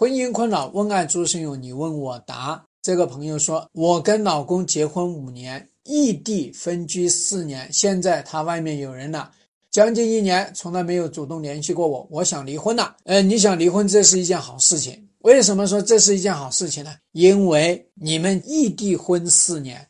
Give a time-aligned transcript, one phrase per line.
[0.00, 2.64] 婚姻困扰，问爱朱生勇，你问我答。
[2.80, 9.30] 这个朋友说，我跟老公结婚五年，异地分居四年，现在他外面有人了，
[9.70, 12.96] 将近一年，从来没有主动联系过我，我想离婚了。
[13.04, 15.06] 呃，你想离婚，这是一件好事情。
[15.18, 16.94] 为什么说这是一件好事情呢？
[17.12, 19.86] 因为你们异地婚四年，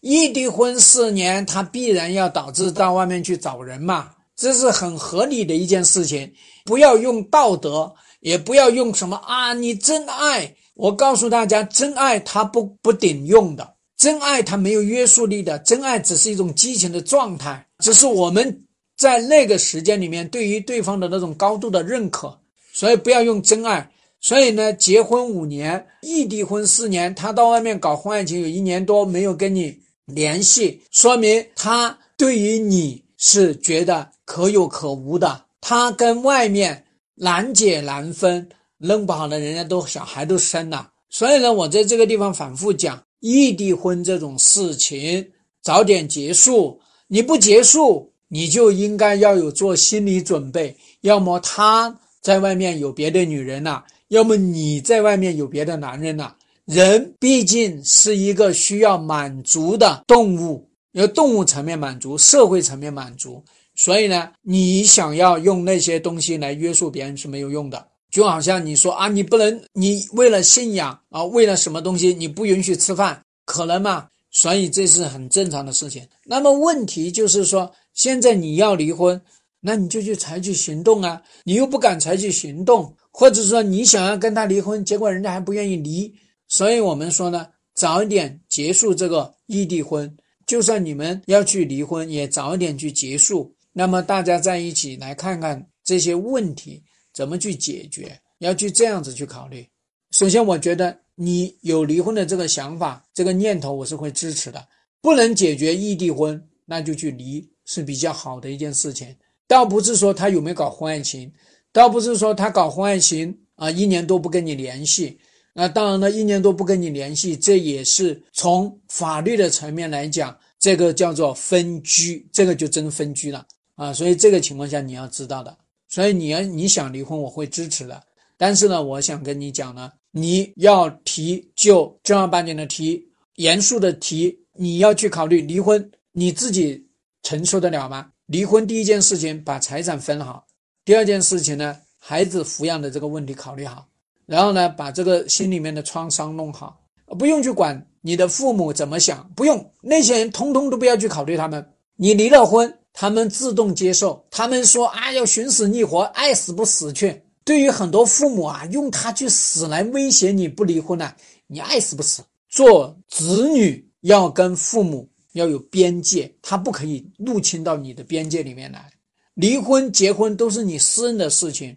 [0.00, 6.32] 异地婚四年，他必然要导致到外面去找人嘛，这是很合理的一件事情。
[6.64, 7.94] 不要用道德。
[8.22, 9.52] 也不要用什么啊！
[9.52, 18.64] 你真爱，我告诉大家，真爱它不不顶用的，真爱它没有约束力的，真爱只是一种激情的状态，只是我们
[18.96, 22.38] 在那个时间里面对于对方的那种高度的认可，
[22.72, 23.90] 所以不要用真爱。
[24.20, 36.84] 所以呢，结婚五年，异地婚四年，他到外面搞婚外情有一年多没有跟你联系，说明他对于你是觉得可有可无的，他跟外面。
[37.22, 40.90] 难解难分，弄不好呢，人家都小孩都生了。
[41.08, 45.24] 所以呢，我在这个地方反复讲，异地婚这种事情
[45.62, 46.80] 早点结束。
[47.06, 56.34] 你不结束，你就应该要有做心理准备，要么他在外面有别的女人了，要么你在外面有别的男人了。
[56.64, 63.44] 人毕竟是一个需要满足的动物，要动物层面满足，社会层面满足。
[63.74, 67.88] 所以呢，你想要用那些东西来约束别人是没有用的。
[68.10, 74.06] 就好像你说啊，你不能，你为了信仰啊，为了什么东西，你不允许吃饭，可能吗？
[74.30, 76.06] 所以这是很正常的事情。
[76.24, 79.18] 那么问题就是说，现在你要离婚，
[79.60, 86.12] 那你就去采取行动啊，你又不敢采取行动，或者说你想要跟他离婚，结果人家还不愿意离。
[86.48, 90.14] 所以我们说呢，早一点结束这个异地婚，
[90.46, 93.50] 就算你们要去离婚，也早一点去结束。
[93.72, 96.82] 那么大家在一起来看看这些问题
[97.12, 99.66] 怎么去解决，要去这样子去考虑。
[100.10, 104.66] 首先，我觉得你有离婚的这个想法、这个念头，我是会支持的。
[105.00, 109.14] 不能解决异地婚，那就去离是比较好的一件事情。
[109.48, 111.32] 倒不是说他有没有搞婚外情，
[111.72, 115.18] 倒不是说他搞婚外情啊，一年多不跟你联系。
[115.54, 123.46] 那当然了，一年多不跟你联系，这也是从法律的层面来讲，这个叫做分居，这个就真分居了。
[123.74, 125.56] 啊，所以这个情况下你要知道的，
[125.88, 128.02] 所以你要你想离婚，我会支持的。
[128.36, 133.02] 但是呢，我想跟你讲呢，你要提就正儿八经的提，
[133.36, 136.84] 严肃的提，你要去考虑离婚，你自己
[137.22, 138.10] 承受得了吗？
[138.26, 140.44] 离婚第一件事情把财产分好，
[140.84, 143.86] 第二件事情呢，孩子抚养的这个问题考虑好，
[144.26, 146.80] 然后呢，把这个心里面的创伤弄好，
[147.18, 151.64] 不用去管你的父母怎么想，不用那些人通通都不要去考虑他们，
[151.96, 152.78] 你离了婚。
[152.92, 157.22] 他们自动接受，他们说啊，要寻死觅活，爱死不死去。
[157.44, 161.12] 对于很多父母啊，用他去死来威胁你不离婚呢，
[161.46, 162.22] 你爱死不死。
[162.48, 168.92] 做子女要跟父母要有边界，他不可以入侵到你的边界里面来。
[169.34, 171.74] 离婚、结婚都是你私人的事情，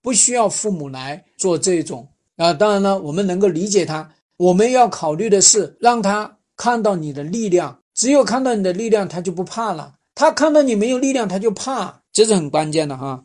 [0.00, 2.54] 不需要父母来做这种啊。
[2.54, 9.94] 当然了，我们能够理解他，我们要考虑的是让他看到你的力量，只有看到你的力量，他就不怕了。
[10.22, 13.24] 他看到你没有力量，他就怕，这是很关键的哈。